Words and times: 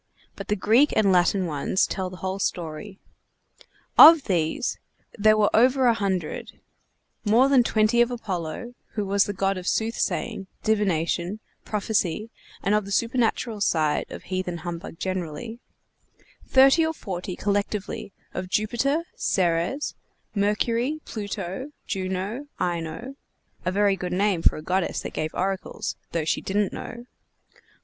But 0.35 0.47
the 0.47 0.55
Greek 0.55 0.91
and 0.95 1.11
Latin 1.11 1.45
ones 1.45 1.85
tell 1.85 2.09
the 2.09 2.17
whole 2.25 2.39
story. 2.39 2.97
Of 3.99 4.23
these 4.23 4.79
there 5.15 5.37
were 5.37 5.51
over 5.55 5.85
a 5.85 5.93
hundred; 5.93 6.59
more 7.23 7.47
than 7.47 7.61
twenty 7.61 8.01
of 8.01 8.09
Apollo, 8.09 8.73
who 8.93 9.05
was 9.05 9.25
the 9.25 9.31
god 9.33 9.59
of 9.59 9.67
soothsaying, 9.67 10.47
divination, 10.63 11.39
prophecy, 11.65 12.31
and 12.63 12.73
of 12.73 12.85
the 12.85 12.91
supernatural 12.91 13.61
side 13.61 14.09
of 14.09 14.23
heathen 14.23 14.57
humbug 14.65 14.97
generally; 14.97 15.59
thirty 16.47 16.83
or 16.83 16.93
forty 16.93 17.35
collectively 17.35 18.11
of 18.33 18.49
Jupiter, 18.49 19.03
Ceres, 19.15 19.93
Mercury, 20.33 20.99
Pluto, 21.05 21.73
Juno, 21.85 22.47
Ino 22.59 23.13
(a 23.65 23.71
very 23.71 23.95
good 23.95 24.13
name 24.13 24.41
for 24.41 24.55
a 24.57 24.63
goddess 24.63 25.01
that 25.01 25.13
gave 25.13 25.35
oracles, 25.35 25.95
though 26.11 26.25
she 26.25 26.41
didn't 26.41 26.73
know!) 26.73 27.05